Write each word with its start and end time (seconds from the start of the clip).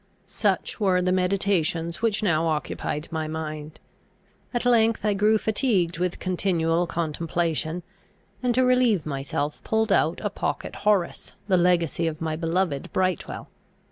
Such 0.25 0.79
were 0.79 0.99
the 0.99 1.11
meditations 1.11 2.01
which 2.01 2.23
now 2.23 2.47
occupied 2.47 3.07
my 3.11 3.27
mind. 3.27 3.79
At 4.51 4.65
length 4.65 5.05
I 5.05 5.13
grew 5.13 5.37
fatigued 5.37 5.99
with 5.99 6.17
continual 6.17 6.87
contemplation, 6.87 7.83
and 8.41 8.55
to 8.55 8.65
relieve 8.65 9.05
myself 9.05 9.63
pulled 9.63 9.91
out 9.91 10.19
a 10.23 10.31
pocket 10.31 10.75
Horace, 10.77 11.33
the 11.47 11.57
legacy 11.57 12.07
of 12.07 12.19
my 12.19 12.35
beloved 12.35 12.91
Brightwel! 12.91 13.45